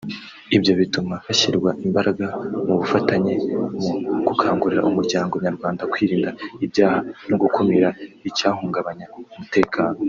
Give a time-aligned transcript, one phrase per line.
[0.55, 2.25] ibyo bituma hashyirwa imbaraga
[2.67, 3.33] mu bufatanye
[4.21, 6.29] mu gukangurira Umuryango Nyarwanda kwirinda
[6.65, 7.89] ibyaha no gukumira
[8.29, 9.99] icyahungabanya umutekano